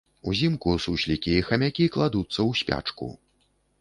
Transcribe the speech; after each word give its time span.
Узімку 0.29 0.71
суслікі 0.85 1.31
і 1.41 1.45
хамякі 1.49 1.85
кладуцца 1.97 2.37
ў 2.49 2.63
спячку. 2.63 3.11